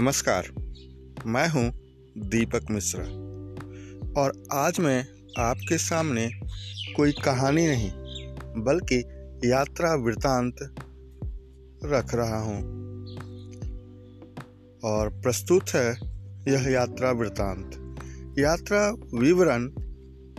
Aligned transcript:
नमस्कार। 0.00 0.46
मैं 1.26 1.48
हूँ 1.48 1.72
दीपक 2.18 2.66
मिश्रा। 2.70 3.04
और 4.22 4.42
आज 4.52 4.80
मैं 4.80 5.06
आपके 5.38 5.78
सामने 5.78 6.30
कोई 6.96 7.12
कहानी 7.12 7.66
नहीं, 7.66 7.90
बल्कि 8.64 9.04
यात्रा 9.44 9.94
वृतांत 9.94 10.54
रख 11.84 12.14
रहा 12.14 12.42
हूँ। 12.42 12.60
और 14.84 15.08
प्रस्तुत 15.08 15.68
है 15.68 16.00
यह 16.48 16.70
यात्रा 16.70 17.10
वृतांत 17.10 17.96
यात्रा 18.38 18.94
विवरण 19.14 19.68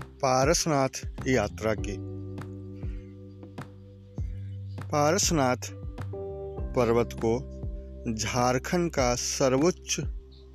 पारसनाथ 0.01 1.09
यात्रा 1.27 1.73
की। 1.73 1.97
पारसनाथ 4.79 5.71
पर्वत 6.75 7.09
को 7.13 7.58
झारखंड 8.07 8.91
का 8.91 9.15
सर्वोच्च 9.15 9.99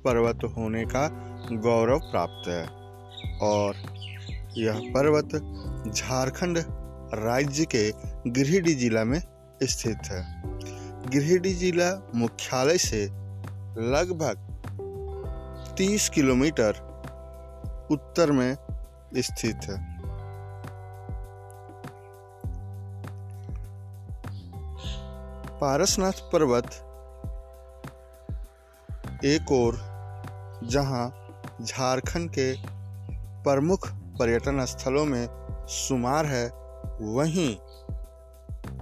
पर्वत 0.05 0.39
होने 0.57 0.85
का 0.85 1.07
गौरव 1.51 1.99
प्राप्त 1.99 2.47
है। 2.47 2.67
और 3.39 3.75
यह 4.57 4.73
पर्वत 4.73 5.25
झारखंड 5.95 6.57
राज्य 7.13 7.65
के 7.65 7.93
गिरिडीह 8.27 8.77
जिला 8.77 9.03
में 9.03 9.21
स्थित 9.63 9.97
है। 10.05 10.41
गिरिडीह 11.09 11.57
जिला 11.57 12.11
मुख्यालय 12.15 12.77
से 12.77 13.05
लगभग 13.81 14.35
30 15.77 16.09
किलोमीटर 16.09 16.69
उत्तर 17.91 18.31
में 18.31 18.57
स्थित 19.17 19.55
है। 19.55 19.95
पारसनाथ 25.59 26.31
पर्वत 26.33 26.84
एक 29.25 29.51
और 29.51 29.75
जहाँ 30.63 31.13
झारखंड 31.61 32.29
के 32.29 32.53
प्रमुख 33.43 33.89
पर्यटन 33.91 34.65
स्थलों 34.65 35.05
में 35.05 35.27
शुमार 35.69 36.25
है, 36.25 36.51
वहीं 37.01 37.55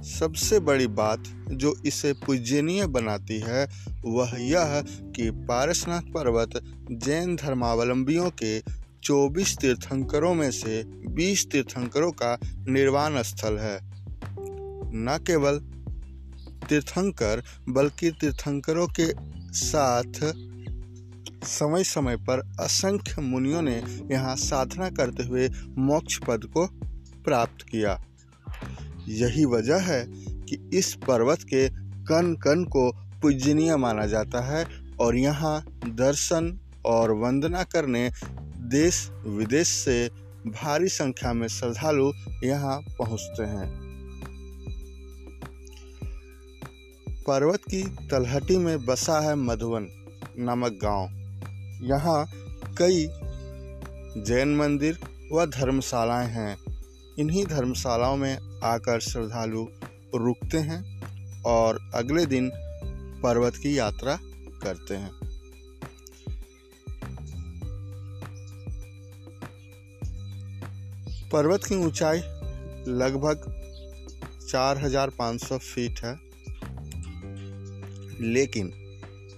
सबसे 0.03 0.59
बड़ी 0.59 0.87
बात 0.87 1.23
जो 1.51 1.75
इसे 1.85 2.13
पूजनीय 2.13 2.87
बनाती 2.87 3.39
है, 3.39 3.69
वह 4.05 4.31
यह 4.39 4.83
कि 5.15 5.31
पारसनाथ 5.31 6.01
पर्वत 6.01 6.49
जैन 6.91 7.35
धर्मावलंबियों 7.35 8.29
के 8.29 8.61
24 9.03 9.57
तीर्थंकरों 9.57 10.33
में 10.33 10.51
से 10.51 10.83
20 11.07 11.51
तीर्थंकरों 11.51 12.11
का 12.11 12.37
निर्वाण 12.67 13.21
स्थल 13.21 13.57
है। 13.57 13.79
न 14.95 15.19
केवल 15.27 15.72
तीर्थंकर, 16.69 17.43
बल्कि 17.69 18.11
तीर्थंकरों 18.11 18.87
के 18.99 19.07
साथ 19.53 20.33
समय 21.47 21.83
समय 21.83 22.17
पर 22.17 22.39
असंख्य 22.59 23.21
मुनियों 23.21 23.61
ने 23.61 23.83
यहाँ 24.11 24.35
साधना 24.35 24.89
करते 24.89 25.23
हुए 25.23 25.49
मोक्ष 25.77 26.17
पद 26.17 26.45
को 26.45 26.65
प्राप्त 27.25 27.65
किया। 27.69 28.03
यही 29.07 29.45
वजह 29.45 29.77
है 29.77 30.05
कि 30.45 30.69
इस 30.73 30.93
पर्वत 31.07 31.43
के 31.43 31.69
कन 32.03 32.35
कन 32.35 32.63
को 32.63 32.91
पूजनीय 33.21 33.75
माना 33.75 34.05
जाता 34.05 34.41
है 34.41 34.65
और 34.99 35.15
यहाँ 35.15 35.65
दर्शन 35.87 36.59
और 36.85 37.11
वंदना 37.11 37.63
करने 37.63 38.09
देश 38.69 39.09
विदेश 39.27 39.67
से 39.67 40.07
भारी 40.47 40.87
संख्या 40.87 41.33
में 41.33 41.47
श्रद्धालु 41.47 42.11
यहाँ 42.43 42.79
पहुँचते 42.99 43.43
हैं। 43.43 43.92
पर्वत 47.27 47.59
की 47.59 47.83
तलहटी 47.83 48.57
में 48.57 48.85
बसा 48.85 49.19
है 49.19 49.35
मधुवन 49.35 49.87
नामक 50.39 50.71
गाँव। 50.71 51.09
यहाँ 51.85 52.25
कई 52.77 53.07
जैन 54.21 54.55
मंदिर 54.55 54.99
व 55.33 55.45
धर्मशालाएँ 55.45 56.27
हैं। 56.27 56.57
इन्हीं 57.19 57.45
धर्मशालाओं 57.45 58.17
में 58.17 58.59
आकर 58.63 58.99
श्रद्धालु 58.99 59.67
रुकते 60.15 60.57
हैं 60.57 61.03
और 61.43 61.91
अगले 61.95 62.25
दिन 62.25 62.51
पर्वत 63.23 63.55
की 63.55 63.77
यात्रा 63.77 64.19
करते 64.63 64.95
हैं। 64.95 65.11
पर्वत 71.31 71.63
की 71.63 71.75
ऊंचाई 71.75 72.17
लगभग 72.87 73.37
4,500 74.49 75.57
फीट 75.57 75.99
है। 75.99 76.32
लेकिन 78.23 78.71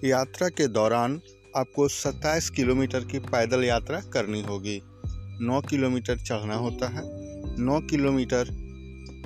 यात्रा 0.03 0.49
के 0.49 0.67
दौरान 0.67 1.21
आपको 1.55 1.87
27 1.87 2.49
किलोमीटर 2.49 2.99
की 2.99 3.19
पैदल 3.19 3.63
यात्रा 3.63 3.99
करनी 3.99 4.41
होगी। 4.41 4.81
9 5.41 5.61
किलोमीटर 5.61 6.17
चढ़ना 6.17 6.55
होता 6.55 6.87
है। 6.87 7.01
9 7.59 7.81
किलोमीटर 7.81 8.65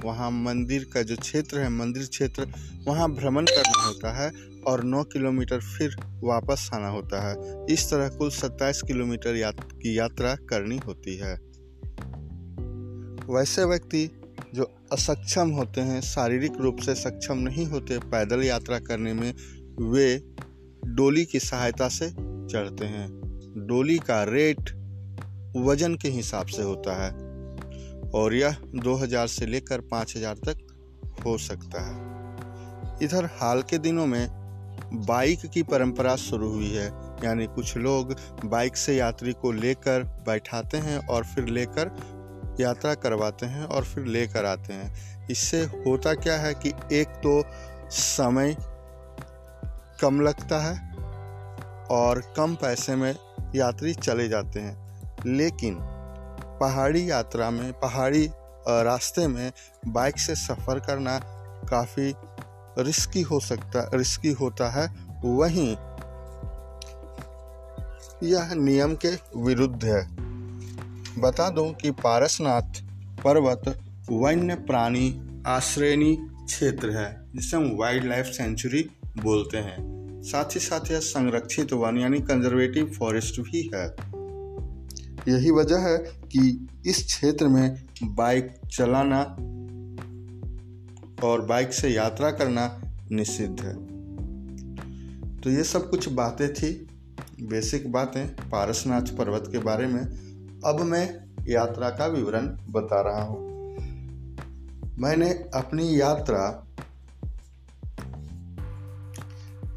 वहाँ 0.06 0.32
मंदिर 0.32 0.84
का 0.94 1.02
जो 1.02 1.16
क्षेत्र 1.16 1.60
है, 1.60 1.70
मंदिर 1.70 2.06
क्षेत्र, 2.06 2.48
वहाँ 2.86 3.12
भ्रमण 3.12 3.46
करना 3.46 3.86
होता 3.86 4.14
है 4.14 4.32
और 4.68 4.84
9 4.84 5.04
किलोमीटर 5.04 5.60
फिर 5.60 5.96
वापस 6.24 6.70
आना 6.74 6.88
होता 6.88 7.30
है। 7.30 7.66
इस 7.70 7.90
तरह 7.92 8.10
कुल 8.10 8.30
27 8.30 8.82
किलोमीटर 8.82 9.52
की 9.58 9.98
यात्रा 9.98 10.36
करनी 10.36 10.78
होती 10.78 11.18
है। 11.18 11.50
वैसे 13.36 13.66
व्यक्ति 13.66 14.19
जो 14.56 14.64
असक्षम 14.92 15.50
होते 15.50 15.82
हैं, 15.82 16.02
शारीरिक 16.02 16.54
रूप 16.62 16.78
से 16.80 16.96
सक्षम 16.96 17.38
नहीं 17.38 17.66
होते 17.66 17.98
पैदल 18.00 18.44
यात्रा 18.44 18.80
करने 18.80 19.14
में, 19.14 19.34
वे 19.82 20.24
डोली 20.86 21.26
की 21.26 21.40
सहायता 21.40 21.90
से 21.90 22.10
चढ़ते 22.48 22.86
हैं। 22.86 23.08
डोली 23.68 23.98
का 23.98 24.24
रेट 24.24 24.60
वज़न 25.58 25.96
के 25.96 26.10
हिसाब 26.10 26.46
से 26.46 26.62
होता 26.62 27.06
है 27.06 27.12
और 28.10 28.34
यह 28.34 28.58
2000 28.76 29.28
से 29.28 29.46
लेकर 29.46 29.82
5000 29.82 30.36
तक 30.36 30.68
हो 31.26 31.38
सकता 31.38 31.82
है। 31.82 32.20
इधर 33.04 33.26
हाल 33.26 33.62
के 33.62 33.78
दिनों 33.78 34.06
में 34.06 34.28
बाइक 34.94 35.46
की 35.46 35.64
परंपरा 35.64 36.16
शुरू 36.16 36.50
हुई 36.52 36.70
है, 36.70 36.88
यानी 37.24 37.46
कुछ 37.46 37.78
लोग 37.78 38.16
बाइक 38.46 38.78
से 38.78 38.96
यात्री 38.96 39.34
को 39.34 39.52
लेकर 39.52 40.04
बैठाते 40.04 40.78
हैं 40.78 41.08
और 41.08 41.24
फिर 41.24 41.46
लेकर 41.46 42.19
यात्रा 42.60 42.94
करवाते 42.94 43.46
हैं 43.46 43.66
और 43.66 43.84
फिर 43.84 44.06
लेकर 44.06 44.46
आते 44.46 44.74
हैं। 44.74 45.28
इससे 45.28 45.62
होता 45.64 46.14
क्या 46.14 46.38
है 46.38 46.54
कि 46.54 46.74
एक 46.94 47.08
तो 47.08 47.44
समय 47.92 48.56
कम 50.02 50.22
लगता 50.22 50.60
है 50.60 50.96
और 51.86 52.34
कम 52.38 52.56
पैसे 52.56 52.96
में 52.96 53.16
यात्री 53.56 53.94
चले 53.94 54.28
जाते 54.28 54.60
हैं। 54.60 54.90
लेकिन 55.26 55.78
पहाड़ी 56.62 57.12
यात्रा 57.12 57.50
में, 57.50 57.74
पहाड़ी 57.74 58.32
रास्ते 58.68 59.28
में 59.28 59.52
बाइक 59.88 60.20
से 60.20 60.36
सफ़र 60.36 60.80
करना 60.80 61.20
काफ़ी 61.70 62.16
रिस्की 62.84 63.22
हो 63.22 63.40
सकता, 63.40 63.90
रिस्की 63.94 64.32
होता 64.32 64.70
है। 64.70 64.88
वहीं 65.26 65.76
यह 68.24 68.54
नियम 68.54 68.96
के 68.96 69.10
विरुद्ध 69.38 69.86
है। 69.86 70.19
बता 71.20 71.50
दूँ 71.50 71.74
कि 71.74 71.92
पारसनाथ 71.92 72.84
पर्वत 73.24 73.82
वन्य 74.12 74.56
प्राणी 74.56 75.22
आश्रयनी 75.48 76.16
क्षेत्र 76.22 76.90
है, 76.90 77.22
जिसे 77.36 77.58
हम 77.58 77.78
वाइल्ड 77.80 78.06
लाइफ 78.06 78.26
सेंचुरी 78.26 78.90
बोलते 79.24 79.58
हैं। 79.58 80.00
साथ 80.24 80.46
ही 80.46 80.60
साथ 80.60 80.92
यह 80.92 81.00
संरक्षित 81.00 81.74
वन, 81.74 81.98
यानी 81.98 82.20
कंजर्वेटिव 82.20 82.86
फॉरेस्ट 82.86 83.42
भी 83.42 83.72
है। 83.76 83.96
यही 85.28 85.52
वजह 85.52 85.78
है 85.78 85.98
कि 85.98 86.68
इस 86.86 87.06
क्षेत्र 87.06 87.48
में 87.48 87.86
बाइक 88.04 88.56
चलाना 88.72 89.22
और 91.28 91.42
बाइक 91.42 91.74
से 91.74 91.90
यात्रा 91.90 92.32
करना 92.32 92.82
निषिद्ध 93.12 93.62
है। 93.62 93.74
तो 95.42 95.50
ये 95.50 95.64
सब 95.64 95.90
कुछ 95.90 96.10
बातें 96.10 96.54
थी। 96.54 96.88
बेसिक 97.42 97.92
बातें, 97.92 98.50
पारसनाथ 98.50 99.02
पर्वत 99.02 99.44
के 99.52 99.60
बारे 99.60 99.88
में। 99.88 100.29
अब 100.66 100.82
मैं 100.82 101.30
यात्रा 101.48 101.90
का 101.90 102.08
विवरण 102.08 102.48
बता 102.48 103.02
रहा 103.02 103.24
हूँ। 103.24 103.50
मैंने 105.00 105.30
अपनी 105.32 106.02
यात्रा 106.02 106.68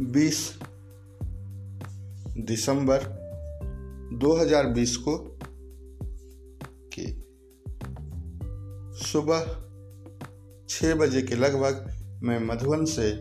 20 0.00 0.58
दिसंबर 2.38 2.98
2020 4.12 4.96
को 4.96 5.38
की। 6.98 7.24
सुबह 9.06 9.64
छः 10.68 10.94
बजे 10.94 11.22
के 11.22 11.34
लगभग 11.34 11.92
मैं 12.22 12.38
मधुबन 12.38 12.84
से, 12.84 13.20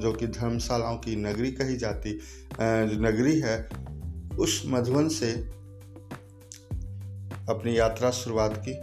जो 0.00 0.12
कि 0.12 0.26
धर्मशालाओं 0.26 0.96
की 0.96 1.16
नगरी 1.16 1.52
कही 1.52 1.76
जाती 1.76 2.20
नगरी 2.96 3.40
है, 3.40 3.68
उस 4.38 4.62
मधुबन 4.66 5.08
से 5.08 5.61
अपनी 7.48 7.78
यात्रा 7.78 8.10
शुरुआत 8.10 8.62
की। 8.68 8.74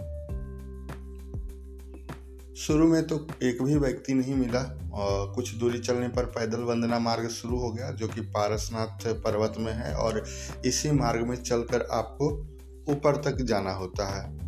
शुरू 2.56 2.86
में 2.88 3.06
तो 3.06 3.26
एक 3.42 3.62
भी 3.62 3.76
व्यक्ति 3.76 4.14
नहीं 4.14 4.34
मिला 4.34 4.60
और 4.92 5.32
कुछ 5.34 5.54
दूरी 5.54 5.78
चलने 5.78 6.08
पर 6.08 6.24
पैदल 6.24 6.60
वंदना 6.60 6.98
मार्ग 6.98 7.28
शुरू 7.28 7.58
हो 7.58 7.70
गया, 7.70 7.90
जो 7.90 8.08
कि 8.08 8.20
पारसनाथ 8.20 9.06
पर्वत 9.22 9.54
में 9.58 9.72
है 9.72 9.94
और 9.94 10.24
इसी 10.66 10.90
मार्ग 10.90 11.26
में 11.26 11.36
चलकर 11.36 11.86
आपको 11.92 12.30
ऊपर 12.92 13.16
तक 13.16 13.42
जाना 13.42 13.72
होता 13.72 14.06
है। 14.06 14.38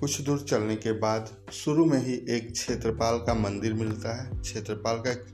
कुछ 0.00 0.20
दूर 0.20 0.40
चलने 0.40 0.76
के 0.76 0.92
बाद 0.92 1.30
शुरू 1.52 1.84
में 1.84 1.98
ही 2.06 2.14
एक 2.30 2.52
क्षेत्रपाल 2.52 3.18
का 3.18 3.34
मंदिर 3.34 3.74
मिलता 3.74 4.14
है। 4.14 4.40
क्षेत्रपाल 4.40 4.96
का 4.96 5.10
एक 5.10 5.24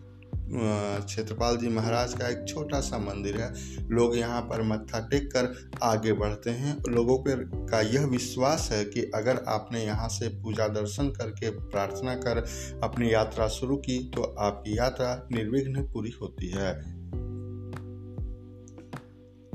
क्षेत्रपाल 0.46 1.56
जी 1.56 1.68
महाराज 1.68 2.12
का 2.14 2.28
एक 2.28 2.44
छोटा 2.48 2.80
सा 2.80 2.98
मंदिर 2.98 3.36
है। 3.36 3.52
लोग 3.90 4.16
यहाँ 4.16 4.40
पर 4.42 4.62
मत्था 4.62 4.98
टेक 5.08 5.26
कर 5.26 5.52
आगे 5.82 6.12
बढ़ते 6.12 6.50
हैं। 6.50 6.76
लोगों 6.88 7.18
पर 7.18 7.44
का 7.70 7.80
यह 7.80 8.04
विश्वास 8.06 8.68
है 8.72 8.84
कि 8.84 9.02
अगर 9.14 9.42
आपने 9.48 9.84
यहाँ 9.84 10.08
से 10.08 10.28
पूजा 10.42 10.66
दर्शन 10.68 11.08
करके 11.10 11.50
प्रार्थना 11.50 12.14
कर 12.16 12.44
अपनी 12.82 13.12
यात्रा 13.12 13.48
शुरू 13.48 13.76
की 13.76 13.98
तो 14.10 14.22
आपकी 14.22 14.76
यात्रा 14.78 15.14
निर्विघ्न 15.32 15.82
पूरी 15.92 16.10
होती 16.22 16.48
है। 16.48 16.72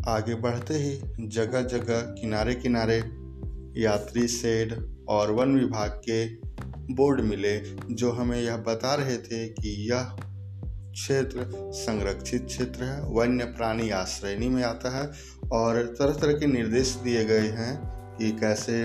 आगे 0.07 0.35
बढ़ते 0.35 0.74
ही 0.74 1.27
जगह 1.27 1.62
जगह 1.62 2.01
किनारे 2.19 2.56
किनारे 2.56 2.97
यात्री 3.81 4.27
शेड 4.27 4.74
और 5.09 5.31
वन 5.31 5.56
विभाग 5.56 6.01
के 6.09 6.25
बोर्ड 6.94 7.21
मिले, 7.21 7.59
जो 7.92 8.12
हमें 8.12 8.42
यह 8.42 8.57
बता 8.57 8.94
रहे 8.95 9.18
थे 9.18 9.47
कि 9.50 9.75
यह 9.92 10.15
क्षेत्र, 10.94 11.45
संरक्षित 11.74 12.45
क्षेत्र 12.45 12.83
है, 12.83 13.01
वन्य 13.06 13.45
प्राणी 13.45 13.89
आश्रयणी 13.89 14.50
में 14.50 14.63
आता 14.63 14.89
है 14.97 15.12
और 15.51 15.95
तरह 16.00 16.13
तरह 16.13 16.33
के 16.33 16.45
निर्देश 16.45 16.94
दिए 17.03 17.25
गए 17.25 17.47
हैं 17.57 17.75
कि 18.18 18.31
कैसे 18.31 18.83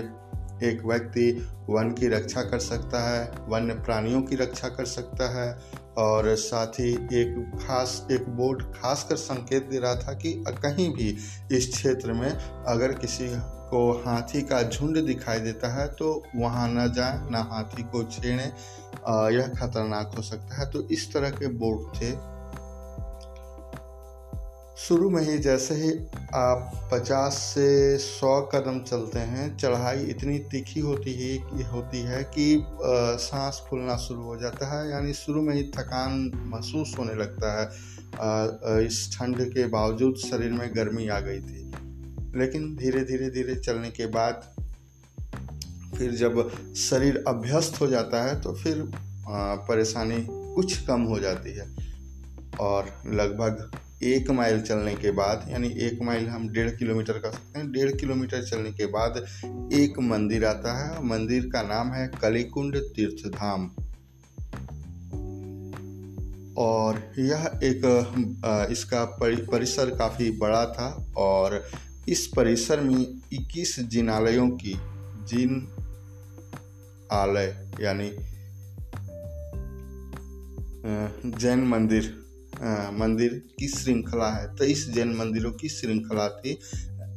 एक 0.65 0.85
व्यक्ति 0.85 1.31
वन 1.71 1.91
की 1.91 2.09
रक्षा 2.09 2.43
कर 2.43 2.59
सकता 2.61 3.03
है, 3.09 3.25
वन्य 3.49 3.75
प्राणियों 3.75 4.23
की 4.23 4.37
रक्षा 4.37 4.69
कर 4.69 4.85
सकता 4.87 5.29
है 5.31 5.53
और 5.99 6.35
साथ 6.37 6.81
ही 6.81 6.93
एक 6.93 7.59
खास, 7.61 8.07
एक 8.13 8.29
बोर्ड 8.29 8.63
खास 8.75 9.07
कर 9.09 9.17
संकेत 9.17 9.69
दे 9.71 9.79
रहा 9.79 9.95
था 9.97 10.13
कि 10.15 10.33
कहीं 10.49 10.93
भी 10.95 11.17
इस 11.53 11.71
क्षेत्र 11.73 12.13
में 12.13 12.31
अगर 12.31 12.93
किसी 12.95 13.29
को 13.71 13.91
हाथी 14.07 14.41
का 14.43 14.63
झुंड 14.63 14.99
दिखाई 15.07 15.39
देता 15.41 15.69
है 15.75 15.87
तो 15.89 16.11
वहाँ 16.37 16.69
न 16.69 16.93
जाए, 16.93 17.19
ना 17.31 17.39
हाथी 17.51 17.83
को 17.83 18.03
छेड़ें। 18.05 18.53
यह 19.31 19.49
खतरनाक 19.57 20.15
हो 20.17 20.23
सकता 20.23 20.61
है। 20.61 20.71
तो 20.71 20.89
इस 20.89 21.13
तरह 21.13 21.31
के 21.31 21.47
बोर्ड 21.55 21.97
थे 21.97 22.11
शुरू 24.85 25.09
में 25.11 25.23
ही 25.23 25.37
जैसे 25.39 25.75
ही 25.75 25.91
आप 26.35 26.91
50 26.93 27.37
से 27.45 27.67
100 27.99 28.33
कदम 28.53 28.81
चलते 28.81 29.19
हैं, 29.19 29.57
चढ़ाई 29.57 30.03
इतनी 30.05 30.39
तीखी 30.53 30.81
होती 30.81 31.13
है 31.15 31.69
होती 31.69 32.01
है 32.01 32.23
कि 32.35 32.65
सांस 33.21 33.63
फूलना 33.69 33.97
शुरू 33.97 34.23
हो 34.23 34.37
जाता 34.37 34.67
है, 34.73 34.91
यानी 34.91 35.13
शुरू 35.13 35.43
में 35.43 35.55
ही 35.55 35.63
थकान 35.77 36.31
महसूस 36.47 36.95
होने 36.99 37.15
लगता 37.15 37.53
है। 37.53 38.87
इस 38.87 39.09
ठंड 39.13 39.41
के 39.53 39.67
बावजूद 39.67 40.17
शरीर 40.17 40.53
में 40.53 40.69
गर्मी 40.75 41.09
आ 41.09 41.21
गई 41.21 41.41
थी। 41.41 41.63
लेकिन 42.39 42.75
धीरे 42.77 43.01
धीरे 43.05 43.31
धीरे 43.31 43.55
चलने 43.57 43.91
के 43.91 44.07
बाद 44.07 44.43
फिर 45.97 46.11
जब 46.15 46.51
शरीर 46.79 47.23
अभ्यस्त 47.29 47.81
हो 47.81 47.87
जाता 47.87 48.23
है 48.25 48.41
तो 48.41 48.53
फिर 48.55 48.83
परेशानी 49.69 50.27
कुछ 50.29 50.77
कम 50.87 51.03
हो 51.05 51.19
जाती 51.21 51.57
है। 51.57 51.67
और 52.61 52.93
लगभग 53.07 53.71
एक 54.05 54.31
माइल 54.31 54.61
चलने 54.61 54.95
के 54.95 55.11
बाद, 55.11 55.47
यानी 55.51 55.69
एक 55.83 55.99
माइल 56.03 56.27
हम 56.29 56.49
डेढ़ 56.49 56.71
किलोमीटर 56.71 57.19
कर 57.19 57.31
सकते 57.33 57.59
हैं। 57.59 57.71
डेढ़ 57.73 57.91
किलोमीटर 57.93 58.43
चलने 58.45 58.73
के 58.73 58.87
बाद 58.87 59.25
एक 59.73 59.99
मंदिर 60.03 60.45
आता 60.45 60.73
है। 60.79 61.05
मंदिर 61.05 61.49
का 61.53 61.63
नाम 61.63 61.93
है 61.93 62.07
कलिकुंड 62.23 62.77
तीर्थ 62.97 63.27
धाम 63.29 63.71
और 66.59 66.99
यह 67.19 67.51
एक 67.65 68.69
इसका 68.71 69.05
परिसर 69.15 69.91
काफ़ी 69.91 70.31
बड़ा 70.31 70.65
था 70.67 70.89
और 71.17 71.63
इस 72.09 72.27
परिसर 72.27 72.81
में 72.81 73.21
21 73.33 73.79
जिनालयों 73.81 74.49
की 74.57 74.75
जिन 75.29 75.67
आलय, 77.13 77.57
यानी 77.81 78.11
जैन 81.39 81.65
मंदिर 81.69 82.24
मंदिर 82.95 83.41
की 83.59 83.69
श्रृंखला 83.69 84.31
है। 84.31 84.47
तेईस 84.57 84.89
जैन 84.91 85.15
मंदिरों 85.17 85.53
की 85.53 85.69
श्रृंखला 85.69 86.29
थी 86.31 86.59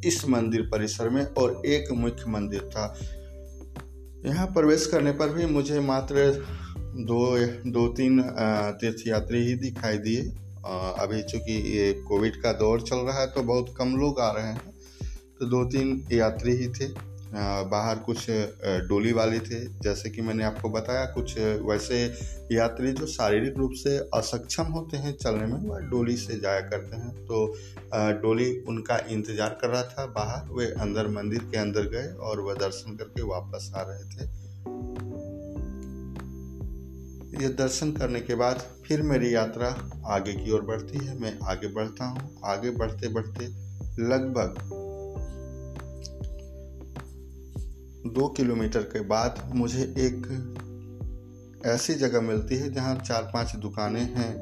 इस 0.06 0.24
मंदिर 0.30 0.62
परिसर 0.72 1.10
में 1.10 1.24
और 1.25 1.62
एक 1.66 1.92
मुख्य 1.94 2.30
मंदिर 2.30 2.62
था। 2.68 2.94
यहाँ 4.25 4.48
प्रवेश 4.48 4.86
करने 4.86 5.12
पर 5.12 5.30
भी 5.30 5.45
मुझे 5.45 5.80
मात्र 5.80 6.31
दो 6.80 7.22
दो 7.72 7.88
तीन 7.94 8.22
तीर्थयात्री 8.81 9.45
ही 9.45 9.54
दिखाई 9.57 9.98
दिए। 10.00 10.22
अभी 11.00 11.22
चूँकि 11.24 11.54
ये 11.72 11.92
कोविड 12.07 12.42
का 12.42 12.51
दौर 12.54 12.81
चल 12.81 12.98
रहा 12.98 13.19
है 13.19 13.28
तो 13.28 13.44
बहुत 13.44 13.74
कम 13.78 13.95
लोग 13.95 14.19
आ 14.19 14.31
रहे 14.31 14.48
हैं। 14.48 14.74
तो 15.40 15.45
दो 15.45 15.63
तीन 15.66 16.04
यात्री 16.12 16.56
ही 16.56 16.68
थे। 16.69 16.88
बाहर 17.33 17.97
कुछ 18.00 18.25
डोली 18.88 19.12
वाले 19.13 19.39
थे। 19.39 19.59
जैसे 19.79 20.09
कि 20.09 20.21
मैंने 20.21 20.44
आपको 20.44 20.69
बताया, 20.69 21.06
कुछ 21.07 21.38
वैसे 21.38 22.03
यात्री 22.51 22.91
जो 22.94 23.07
शारीरिक 23.07 23.57
रूप 23.57 23.71
से 23.74 23.97
असक्षम 24.13 24.71
होते 24.74 24.97
हैं 24.97 25.15
चलने 25.15 25.45
में, 25.45 25.59
वह 25.59 25.79
डोली 25.89 26.15
से 26.18 26.39
जाया 26.39 26.62
करते 26.62 26.97
हैं। 26.97 27.12
तो 27.25 27.45
डोली 28.21 28.50
उनका 28.69 28.97
इंतज़ार 29.09 29.57
कर 29.62 29.69
रहा 29.69 29.83
था 29.83 30.06
बाहर, 30.15 30.50
वे 30.53 30.65
अंदर 30.81 31.07
मंदिर 31.12 31.39
के 31.41 31.57
अंदर 31.57 31.89
गए 31.89 32.07
और 32.21 32.39
वह 32.39 32.53
दर्शन 32.56 32.95
करके 32.95 33.21
वापस 33.25 33.71
आ 33.75 33.81
रहे 33.81 34.03
थे। 34.06 34.35
ये 37.38 37.50
दर्शन 37.56 37.91
करने 37.91 38.19
के 38.21 38.35
बाद 38.35 38.63
फिर 38.85 39.01
मेरी 39.03 39.33
यात्रा 39.33 39.68
आगे 40.07 40.33
की 40.33 40.51
ओर 40.51 40.62
बढ़ती 40.63 41.06
है। 41.06 41.19
मैं 41.19 41.38
आगे 41.44 41.68
बढ़ता 41.68 42.06
हूँ। 42.06 42.39
आगे 42.45 42.69
बढ़ते 42.71 43.07
बढ़ते 43.09 43.47
लगभग 44.01 44.85
दो 48.09 48.27
किलोमीटर 48.27 48.81
के 48.81 49.01
बाद 49.07 49.42
मुझे 49.56 49.83
एक 50.00 50.27
ऐसी 51.65 51.94
जगह 51.94 52.21
मिलती 52.21 52.56
है 52.56 52.74
जहाँ 52.74 52.95
चार 52.98 53.31
पाँच 53.33 53.56
दुकानें 53.56 54.01
हैं। 54.15 54.36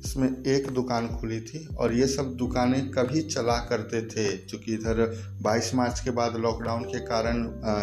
इसमें 0.00 0.28
एक 0.46 0.68
दुकान 0.70 1.06
खुली 1.10 1.40
थी 1.40 1.66
और 1.76 1.92
ये 1.94 2.06
सब 2.06 2.34
दुकानें 2.36 2.90
कभी 2.90 3.20
चला 3.22 3.56
करते 3.60 4.00
थे, 4.02 4.26
क्योंकि 4.38 4.74
इधर 4.74 5.02
22 5.42 5.74
मार्च 5.74 6.00
के 6.00 6.10
बाद 6.10 6.36
लॉकडाउन 6.36 6.84
के 6.84 6.98
कारण 7.00 7.42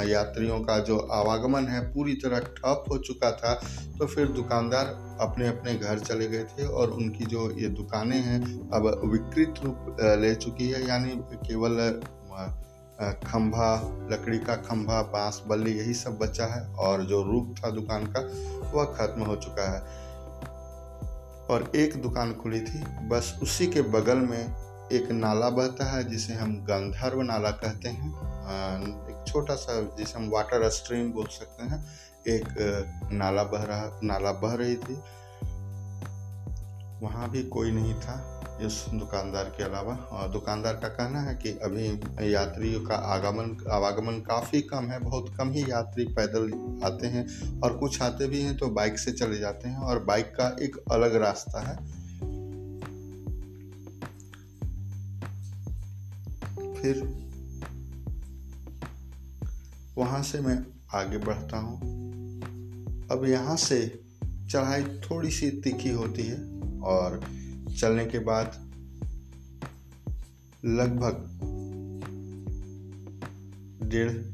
यात्रियों 0.09 0.59
का 0.59 0.77
जो 0.79 0.97
आवागमन 1.13 1.67
है 1.67 1.81
पूरी 1.93 2.13
तरह 2.13 2.39
ठप 2.39 2.85
हो 2.91 2.97
चुका 2.97 3.31
था 3.31 3.53
तो 3.99 4.05
फिर 4.05 4.27
दुकानदार 4.29 4.85
अपने 5.21 5.47
अपने 5.47 5.75
घर 5.75 5.99
चले 5.99 6.27
गए 6.27 6.43
थे 6.43 6.67
और 6.67 6.91
उनकी 6.91 7.25
जो 7.25 7.49
ये 7.59 7.69
दुकानें 7.71 8.19
हैं 8.19 8.41
अब 8.69 8.87
विकृत 9.05 9.63
रूप 9.65 9.97
ले 10.21 10.33
चुकी 10.35 10.69
है, 10.69 10.87
यानी 10.87 11.15
केवल 11.47 11.77
खंभा, 13.01 13.97
लकड़ी 14.11 14.39
का 14.39 14.55
खंभा, 14.55 15.01
बाँस, 15.01 15.43
बल्ली, 15.47 15.71
यही 15.71 15.93
सब 15.93 16.17
बचा 16.17 16.45
है 16.45 16.75
और 16.75 17.03
जो 17.03 17.23
रूप 17.23 17.55
था 17.57 17.69
दुकान 17.69 18.05
का, 18.05 18.19
वह 18.71 18.85
खत्म 18.85 19.23
हो 19.23 19.35
चुका 19.35 19.71
है। 19.71 20.03
और 21.47 21.71
एक 21.75 22.01
दुकान 22.01 22.33
खुली 22.33 22.59
थी, 22.59 23.07
बस 23.07 23.39
उसी 23.43 23.67
के 23.67 23.81
बगल 23.81 24.17
में 24.17 24.55
एक 24.91 25.11
नाला 25.11 25.49
बहता 25.49 25.85
है, 25.85 26.03
जिसे 26.03 26.33
हम 26.33 26.55
गंधर्व 26.55 27.21
नाला 27.21 27.51
कहते 27.51 27.89
हैं। 27.89 28.09
एक 29.09 29.23
छोटा 29.27 29.55
सा, 29.55 29.81
जिसे 29.81 30.17
हम 30.17 30.29
वाटर 30.29 30.69
स्ट्रीम 30.69 31.11
बोल 31.11 31.25
सकते 31.25 31.63
हैं, 31.63 31.85
एक 32.27 32.47
नाला 33.11 33.43
बह 33.43 33.63
रहा, 33.63 33.99
नाला 34.03 34.31
बह 34.31 34.53
रही 34.53 34.75
थी। 34.75 34.93
वहाँ 37.05 37.29
भी 37.29 37.43
कोई 37.43 37.71
नहीं 37.71 37.93
था। 37.93 38.32
इस 38.61 38.85
दुकानदार 38.93 39.45
के 39.57 39.63
अलावा। 39.63 39.93
और 39.93 40.27
दुकानदार 40.29 40.73
का 40.73 40.87
कहना 40.87 41.21
है 41.21 41.35
कि 41.35 41.49
अभी 41.63 41.87
यात्रियों 42.33 42.81
का 42.81 42.95
आगमन, 42.95 43.55
आवागमन 43.71 44.19
काफ़ी 44.19 44.61
कम 44.61 44.85
है, 44.85 44.99
बहुत 44.99 45.33
कम 45.37 45.51
ही 45.51 45.63
यात्री 45.63 46.05
पैदल 46.05 46.51
आते 46.85 47.07
हैं 47.07 47.25
और 47.61 47.77
कुछ 47.77 48.01
आते 48.01 48.27
भी 48.27 48.41
हैं 48.41 48.57
तो 48.57 48.67
बाइक 48.69 48.99
से 48.99 49.11
चले 49.11 49.39
जाते 49.39 49.69
हैं 49.69 49.77
और 49.77 50.03
बाइक 50.03 50.25
का 50.25 50.55
एक 50.61 50.77
अलग 50.91 51.15
रास्ता 51.15 51.61
है। 51.61 51.75
फिर 56.75 57.03
वहाँ 59.97 60.23
से 60.23 60.39
मैं 60.41 60.57
आगे 60.93 61.17
बढ़ता 61.17 61.57
हूँ। 61.57 61.77
अब 63.11 63.25
यहाँ 63.25 63.55
से 63.55 64.01
चढ़ाई 64.51 64.83
थोड़ी 64.83 65.29
सी 65.31 65.49
तीखी 65.49 65.89
होती 65.89 66.23
है 66.23 66.37
और 66.81 67.19
चलने 67.79 68.05
के 68.05 68.19
बाद 68.19 68.47
लगभग 70.65 71.29
डेढ़ 73.83 74.33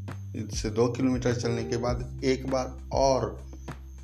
से 0.49 0.69
दो 0.69 0.87
किलोमीटर 0.87 1.35
चलने 1.35 1.63
के 1.63 1.77
बाद 1.77 2.21
एक 2.23 2.47
बार 2.47 2.89
और 2.93 3.49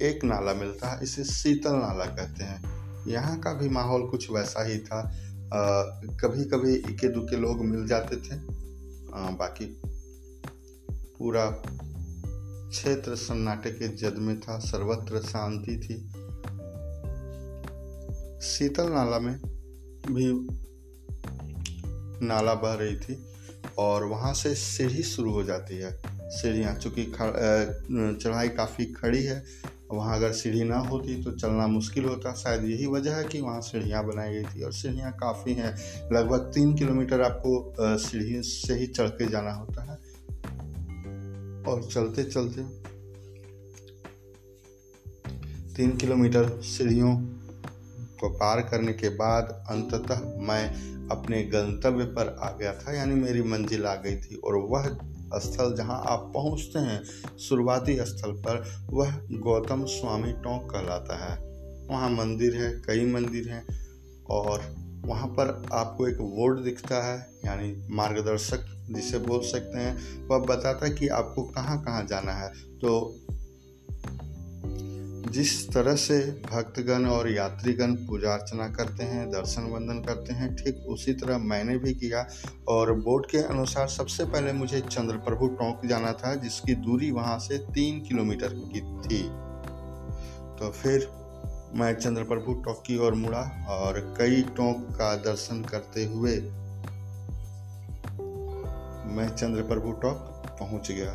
एक 0.02 0.24
नाला 0.24 0.54
मिलता 0.54 0.90
है 0.90 1.04
इसे 1.04 1.24
शीतल 1.24 1.76
नाला 1.76 2.06
कहते 2.06 2.44
हैं। 2.44 2.76
यहाँ 3.08 3.40
का 3.40 3.54
भी 3.54 3.70
माहौल 3.70 4.08
कुछ 4.08 4.32
वैसा 4.32 4.64
ही 4.64 4.80
था। 4.80 5.00
आ, 5.46 5.82
कभी 6.10 6.46
कभी 6.46 6.76
इक्के 6.76 7.08
दुके 7.08 7.38
लोग 7.38 7.66
मिल 7.66 7.88
जाते 7.88 8.16
थे। 8.16 8.36
आ, 9.16 9.30
बाकी 9.30 9.82
पूरा 10.92 11.52
क्षेत्र 12.70 13.16
सन्नाटे 13.16 13.72
के 13.72 13.88
जद 13.88 14.16
में 14.18 14.40
था 14.40 14.60
सर्वत्र 14.60 15.20
शांति 15.20 15.80
थी। 15.80 16.15
शीतल 18.46 18.90
नाला 18.90 19.20
में 19.20 19.36
भी 20.08 20.26
नाला 22.22 22.54
बह 22.56 22.74
रही 22.74 22.96
थी 22.96 23.18
और 23.78 24.04
वहाँ 24.06 24.34
से 24.34 24.54
सीढ़ी 24.56 25.04
शुरू 25.04 25.32
हो 25.32 25.44
जाती 25.44 25.78
है, 25.78 25.92
सीढ़ियाँ। 26.32 26.76
चूँकि 26.76 27.06
चढ़ाई 27.12 28.50
काफ़ी 28.50 28.86
खड़ी 28.94 29.24
है, 29.24 29.44
वहाँ 29.92 30.16
अगर 30.18 30.32
सीढ़ी 30.32 30.64
ना 30.64 30.78
होती 30.78 31.22
तो 31.24 31.32
चलना 31.32 31.68
मुश्किल 31.68 32.06
होता। 32.06 32.34
शायद 32.34 32.64
यही 32.64 32.86
वजह 32.88 33.16
है 33.16 33.24
कि 33.24 33.42
वहाँ 33.42 33.62
सीढ़ियाँ 33.62 34.06
बनाई 34.06 34.34
गई 34.34 34.44
थी 34.46 34.64
और 34.64 34.74
सीढ़ियाँ 34.74 35.12
काफ़ी 35.12 35.54
हैं। 35.54 35.76
लगभग 36.14 36.52
तीन 36.56 36.74
किलोमीटर 36.74 37.22
आपको 37.22 37.98
सीढ़ी 38.00 38.42
से 38.44 38.76
ही 38.76 38.88
चढ़ 38.88 39.10
के 39.12 39.28
जाना 39.28 39.54
होता 39.54 39.84
है। 39.84 39.98
और 41.64 41.84
चलते 41.84 42.24
चलते 42.24 42.64
तीन 45.76 45.96
किलोमीटर 45.98 46.50
सीढ़ियों 46.64 47.16
को 48.20 48.30
पार 48.30 48.62
करने 48.62 48.94
के 48.94 49.10
बाद 49.10 49.66
अंततः 49.70 50.22
मैं 50.38 50.96
अपने 51.10 51.44
गंतव्य 51.44 52.06
पर 52.06 52.36
आ 52.40 52.52
गया 52.52 52.74
था, 52.74 52.94
यानी 52.94 53.16
मेरी 53.16 53.42
मंजिल 53.42 53.86
आ 53.86 53.96
गई 53.96 54.16
थी 54.16 54.36
और 54.36 54.56
वह 54.56 54.98
स्थल 55.40 55.76
जहाँ 55.76 56.04
आप 56.08 56.32
पहुँचते 56.34 56.80
हैं, 56.80 57.04
शुरुआती 57.38 57.96
स्थल 57.96 58.32
पर, 58.32 58.64
वह 58.90 59.12
गौतम 59.32 59.86
स्वामी 59.86 60.34
टोंक 60.34 60.72
कहलाता 60.72 61.18
है। 61.26 61.38
वहाँ 61.88 62.10
मंदिर 62.10 62.56
है, 62.56 62.72
कई 62.72 63.06
मंदिर 63.06 63.50
हैं 63.50 63.66
और 64.30 64.76
वहाँ 65.06 65.28
पर 65.28 65.64
आपको 65.74 66.08
एक 66.08 66.22
बोर्ड 66.22 66.60
दिखता 66.60 67.04
है, 67.06 67.28
यानी 67.46 67.88
मार्गदर्शक 67.92 68.66
जिसे 68.92 69.18
बोल 69.18 69.42
सकते 69.42 69.80
हैं। 69.80 70.28
वह 70.28 70.38
बताता 70.38 70.86
है 70.86 70.92
कि 70.92 71.08
आपको 71.08 71.44
कहाँ 71.44 71.84
कहाँ 71.84 72.06
जाना 72.06 72.32
है। 72.32 72.50
तो 72.50 73.20
जिस 75.26 75.68
तरह 75.74 75.96
से 75.96 76.20
भक्तगण 76.44 77.06
और 77.06 77.30
यात्रीगण 77.32 77.94
पूजा 78.08 78.34
अर्चना 78.34 78.68
करते 78.70 79.04
हैं 79.04 79.30
दर्शन 79.30 79.64
वंदन 79.64 80.02
करते 80.02 80.34
हैं, 80.34 80.54
ठीक 80.56 80.86
उसी 80.88 81.14
तरह 81.14 81.38
मैंने 81.38 81.78
भी 81.78 81.94
किया 81.94 82.26
और 82.68 82.92
बोर्ड 83.00 83.26
के 83.26 83.38
अनुसार 83.46 83.88
सबसे 83.88 84.26
पहले 84.26 84.54
मुझे 84.54 84.82
चंद्रप्रभु 84.82 85.48
टोंक 85.56 85.86
जाना 85.86 86.12
था, 86.14 86.34
जिसकी 86.36 86.76
दूरी 86.76 87.12
वहाँ 87.12 87.38
से 87.40 87.58
तीन 87.74 88.02
किलोमीटर 88.02 88.54
की 88.66 88.82
थी। 89.02 89.22
तो 90.60 90.72
फिर 90.74 91.10
मैं 91.76 91.94
चंद्रप्रभु 91.96 92.54
टोंक 92.56 92.84
की 92.88 92.98
ओर 92.98 93.14
मुड़ा 93.14 93.42
और 93.70 94.00
कई 94.18 94.42
टोंक 94.58 94.88
का 94.92 95.16
दर्शन 95.24 95.62
करते 95.64 96.06
हुए 96.06 96.36
मैं 99.16 99.28
चंद्रप्रभु 99.30 99.92
टोंक 99.92 100.18
पहुँच 100.60 100.92
गया। 100.92 101.12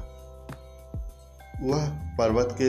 वह 1.63 1.89
पर्वत 2.19 2.57
के 2.61 2.69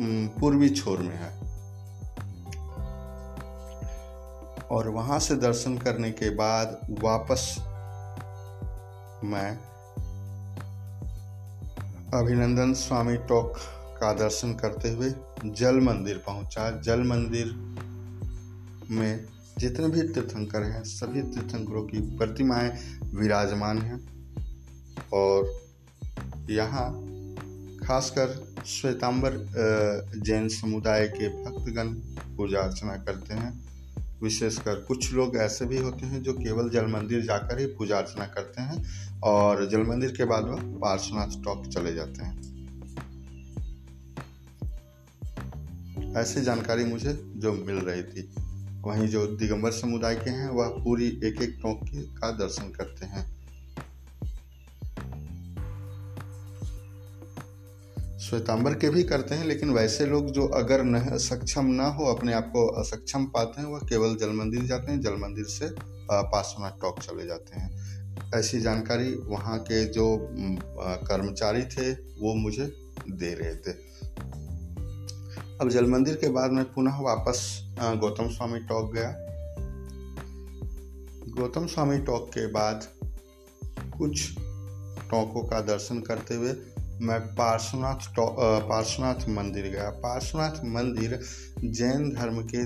पूर्वी 0.00 0.68
छोर 0.68 0.98
में 0.98 1.16
है। 1.16 1.48
और 4.66 4.88
वहाँ 4.88 5.18
से 5.18 5.34
दर्शन 5.34 5.78
करने 5.78 6.10
के 6.10 6.30
बाद 6.30 6.80
वापस 6.90 7.56
मैं 9.24 9.58
अभिनंदन 12.14 12.74
स्वामी 12.74 13.16
टॉक 13.16 13.56
का 14.00 14.12
दर्शन 14.12 14.54
करते 14.54 14.90
हुए 14.90 15.14
जल 15.44 15.80
मंदिर 15.80 16.22
पहुँचा। 16.26 16.80
जल 16.80 17.02
मंदिर 17.02 17.52
में 18.90 19.24
जितने 19.58 19.88
भी 19.88 20.02
तीर्थंकर 20.02 20.62
हैं, 20.62 20.84
सभी 20.84 21.22
तीर्थंकरों 21.22 21.82
की 21.82 22.16
प्रतिमाएँ 22.16 22.70
विराजमान 23.14 23.78
हैं। 23.78 24.18
और 25.12 25.60
यहाँ 26.50 26.90
खासकर 27.86 28.47
श्वेतांबर 28.66 29.36
जैन 30.16 30.48
समुदाय 30.48 31.06
के 31.08 31.28
भक्तगण 31.44 31.88
पूजा 32.36 32.60
अर्चना 32.60 32.96
करते 32.96 33.34
हैं। 33.34 33.52
विशेषकर 34.22 34.74
कुछ 34.74 35.12
लोग 35.12 35.36
ऐसे 35.36 35.64
भी 35.64 35.78
होते 35.78 36.06
हैं 36.06 36.22
जो 36.22 36.32
केवल 36.32 36.70
जल 36.70 36.86
मंदिर 36.86 37.22
जाकर 37.22 37.58
ही 37.58 37.66
पूजा 37.66 37.98
अर्चना 37.98 38.26
करते 38.26 38.62
हैं 38.62 39.20
और 39.20 39.68
जल 39.70 39.82
मंदिर 39.82 40.12
के 40.12 40.24
बाद 40.24 40.44
वह 40.44 40.62
पार्श्वनाथ 40.80 41.42
टॉक 41.44 41.66
चले 41.66 41.94
जाते 41.94 42.24
हैं। 42.24 42.36
ऐसी 46.16 46.40
जानकारी 46.40 46.84
मुझे 46.84 47.12
जो 47.36 47.52
मिल 47.52 47.76
रही 47.76 48.02
थी, 48.02 48.28
वहीं 48.82 49.08
जो 49.08 49.26
दिगंबर 49.26 49.70
समुदाय 49.70 50.14
के 50.14 50.30
हैं, 50.30 50.48
वह 50.48 50.68
पूरी 50.84 51.08
एक 51.24 51.42
एक 51.42 51.58
टोंक 51.62 51.80
का 52.18 52.30
दर्शन 52.30 52.70
करते 52.70 53.06
हैं। 53.06 53.37
श्वेतांबर 58.28 58.74
के 58.74 58.88
भी 58.90 59.02
करते 59.02 59.34
हैं, 59.34 59.44
लेकिन 59.46 59.70
वैसे 59.70 60.06
लोग 60.06 60.30
जो 60.30 60.46
अगर 60.54 60.82
न 60.84 61.18
सक्षम 61.18 61.66
ना 61.66 61.86
हो, 61.88 62.04
अपने 62.06 62.32
आप 62.32 62.50
को 62.52 62.66
असक्षम 62.80 63.24
पाते 63.26 63.60
हैं, 63.60 63.68
वह 63.68 63.86
केवल 63.88 64.16
जल 64.16 64.32
मंदिर 64.36 64.62
जाते 64.62 64.92
हैं, 64.92 65.00
जल 65.00 65.16
मंदिर 65.16 65.44
से 65.44 65.68
पार्श्वनाथ 66.10 66.80
टॉक 66.80 67.00
चले 67.00 67.26
जाते 67.26 67.60
हैं। 67.60 68.30
ऐसी 68.34 68.60
जानकारी 68.60 69.14
वहाँ 69.26 69.58
के 69.60 69.84
जो 69.84 70.06
कर्मचारी 71.06 71.62
थे, 71.66 71.90
वो 71.92 72.34
मुझे 72.34 72.66
दे 73.10 73.34
रहे 73.34 73.54
थे। 73.56 73.72
अब 75.58 75.68
जल 75.68 75.86
मंदिर 75.86 76.14
के 76.14 76.28
बाद 76.28 76.50
मैं 76.50 76.64
पुनः 76.64 77.00
वापस 77.02 77.40
गौतम 77.80 78.28
स्वामी 78.28 78.60
टॉक 78.60 78.92
गया। 78.94 79.14
गौतम 81.34 81.66
स्वामी 81.66 81.98
टॉक 81.98 82.28
के 82.28 82.46
बाद 82.52 82.88
कुछ 83.98 84.28
टॉकों 85.10 85.42
का 85.42 85.60
दर्शन 85.66 86.00
करते 86.00 86.34
हुए 86.34 86.52
मैं 87.00 87.20
पार्श्वनाथ 87.20 88.14
पार्श्वनाथ 88.68 89.28
मंदिर 89.28 89.64
गया। 89.64 89.90
पार्श्वनाथ 89.90 90.64
मंदिर 90.64 91.20
जैन 91.64 92.14
धर्म 92.14 92.42
के 92.42 92.64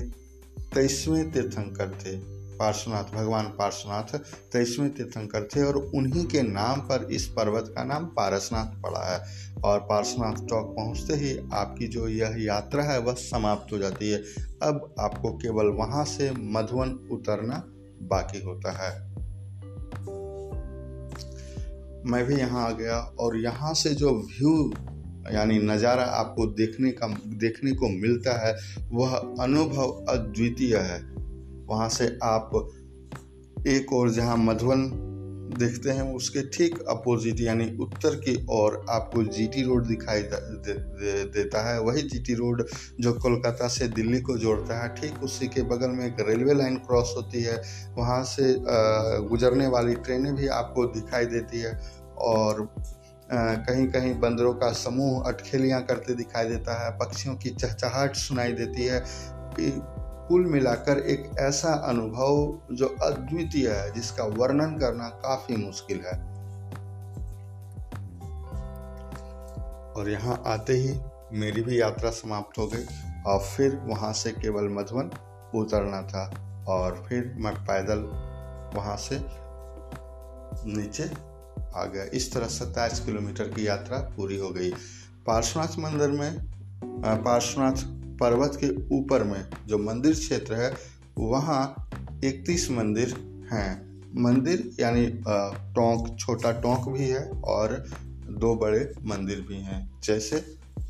तेईसवें 0.75 1.31
तीर्थंकर 1.31 1.89
थे। 1.89 2.43
पार्श्वनाथ, 2.57 3.03
भगवान 3.03 3.45
पार्श्वनाथ 3.45 4.17
तेईसवें 4.51 4.93
तीर्थंकर 4.93 5.47
थे 5.55 5.63
और 5.63 5.75
उन्हीं 5.75 6.25
के 6.25 6.41
नाम 6.41 6.79
पर 6.79 7.07
इस 7.11 7.27
पर्वत 7.27 7.73
का 7.75 7.83
नाम 7.83 8.05
पारसनाथ 8.05 8.81
पड़ा 8.81 9.13
है। 9.13 9.53
और 9.63 9.79
पार्श्वनाथ 9.79 10.33
चौक 10.33 10.75
पहुँचते 10.75 11.13
ही 11.13 11.49
आपकी 11.53 11.87
जो 11.87 12.07
यह 12.07 12.35
यात्रा 12.39 12.83
है, 12.83 12.99
वह 12.99 13.13
समाप्त 13.13 13.73
हो 13.73 13.77
जाती 13.77 14.11
है। 14.11 14.17
अब 14.63 14.95
आपको 14.99 15.31
केवल 15.31 15.65
वहाँ 15.65 16.05
से 16.05 16.31
मधुवन 16.31 16.89
उतरना 17.11 17.63
बाकी 18.01 18.41
होता 18.41 18.71
है। 18.71 19.22
मैं 22.05 22.25
भी 22.25 22.35
यहाँ 22.35 22.67
आ 22.67 22.71
गया 22.71 22.97
और 23.19 23.37
यहाँ 23.37 23.73
से 23.73 23.89
जो 23.89 24.11
व्यू 24.11 24.73
यानी 25.33 25.59
नज़ारा 25.59 26.03
आपको 26.03 26.45
देखने 26.45 26.91
का, 26.91 27.07
देखने 27.25 27.71
को 27.71 27.89
मिलता 27.89 28.47
है, 28.47 28.55
वह 28.91 29.15
अनुभव 29.39 30.05
अद्वितीय 30.09 30.77
है। 30.77 30.99
वहाँ 31.65 31.89
से 31.89 32.19
आप 32.23 32.51
एक 33.67 33.93
और 33.93 34.09
जहाँ 34.09 34.37
मधुबन 34.37 35.09
देखते 35.53 35.91
हैं 35.91 36.03
उसके 36.15 36.41
ठीक 36.49 36.79
अपोजिट, 36.89 37.39
यानी 37.41 37.65
उत्तर 37.81 38.15
की 38.17 38.35
ओर 38.51 38.85
आपको 38.89 39.23
जीटी 39.25 39.63
रोड 39.63 39.85
दिखाई 39.87 40.21
देता 40.21 41.61
है। 41.63 41.79
वही 41.81 42.01
जीटी 42.03 42.33
रोड 42.33 42.65
जो 42.99 43.13
कोलकाता 43.15 43.67
से 43.67 43.87
दिल्ली 43.89 44.21
को 44.21 44.37
जोड़ता 44.37 44.81
है, 44.81 44.89
ठीक 44.95 45.23
उसी 45.23 45.47
के 45.47 45.61
बगल 45.65 45.89
में 45.89 46.05
एक 46.05 46.25
रेलवे 46.29 46.53
लाइन 46.53 46.77
क्रॉस 46.79 47.13
होती 47.17 47.43
है। 47.43 47.61
वहाँ 47.97 48.23
से 48.25 48.55
गुजरने 49.29 49.67
वाली 49.67 49.95
ट्रेनें 49.97 50.33
भी 50.35 50.47
आपको 50.53 50.85
दिखाई 50.93 51.25
देती 51.27 51.59
है 51.59 51.79
और 52.23 52.67
कहीं 53.31 53.87
कहीं 53.87 54.13
बंदरों 54.19 54.53
का 54.53 54.71
समूह 54.73 55.23
अटखेलियाँ 55.27 55.81
करते 55.83 56.13
दिखाई 56.15 56.45
देता 56.45 56.83
है। 56.83 56.91
पक्षियों 56.99 57.35
की 57.35 57.49
चहचहाट 57.51 58.15
सुनाई 58.17 58.53
देती 58.53 58.85
है 58.85 58.99
कुल 60.27 60.45
मिलाकर 60.45 60.99
एक 60.99 61.31
ऐसा 61.39 61.73
अनुभव 61.73 62.75
जो 62.75 62.87
अद्वितीय 63.01 63.69
है, 63.69 63.93
जिसका 63.93 64.23
वर्णन 64.23 64.77
करना 64.77 65.07
काफ़ी 65.07 65.55
मुश्किल 65.55 65.97
है। 65.97 66.13
और 69.93 70.09
यहाँ 70.09 70.43
आते 70.45 70.73
ही 70.73 70.99
मेरी 71.39 71.61
भी 71.61 71.81
यात्रा 71.81 72.09
समाप्त 72.09 72.57
हो 72.57 72.67
गई, 72.67 72.85
और 73.27 73.39
फिर 73.39 73.75
वहाँ 73.85 74.13
से 74.13 74.31
केवल 74.31 74.69
मधुबन 74.69 75.11
उतरना 75.55 76.01
था, 76.01 76.25
और 76.67 77.05
फिर 77.09 77.33
मैं 77.37 77.53
पैदल 77.55 77.99
वहाँ 78.77 78.95
से 78.97 79.19
नीचे 80.65 81.03
आ 81.75 81.85
गया। 81.85 82.03
इस 82.13 82.33
तरह 82.33 82.47
सत्ताईस 82.47 82.99
किलोमीटर 82.99 83.43
की 83.43 83.67
यात्रा 83.67 83.97
पूरी 83.97 84.37
हो 84.37 84.49
गई। 84.49 84.71
पार्श्वनाथ 85.25 85.79
मंदिर 85.79 86.09
में 86.09 86.37
पार्श्वनाथ 87.23 88.02
पर्वत 88.19 88.57
के 88.63 88.69
ऊपर 88.95 89.23
में, 89.23 89.45
जो 89.67 89.77
मंदिर 89.77 90.13
क्षेत्र 90.13 90.55
है, 90.55 90.73
वहाँ 91.17 91.89
इकतीस 92.23 92.69
मंदिर 92.71 93.15
हैं। 93.51 93.71
मंदिर 94.15 94.69
यानी 94.79 95.05
टोंक, 95.75 96.15
छोटा 96.19 96.51
टोंक 96.61 96.87
भी 96.89 97.07
है 97.07 97.29
और 97.29 97.83
दो 98.29 98.55
बड़े 98.55 98.91
मंदिर 99.05 99.41
भी 99.41 99.57
हैं, 99.57 99.99
जैसे 100.03 100.43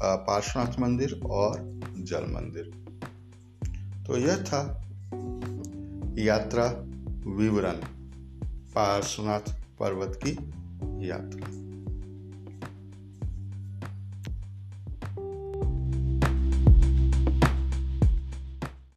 पार्श्वनाथ 0.03 0.79
मंदिर 0.79 1.19
और 1.25 1.57
जल 1.99 2.25
मंदिर। 2.31 2.71
तो 4.07 4.17
यह 4.17 4.43
था 4.43 4.61
यात्रा 6.19 6.65
विवरण, 7.27 7.75
पार्श्वनाथ 8.75 9.53
पर्वत 9.79 10.19
की 10.25 10.31
यात्रा। 11.09 11.62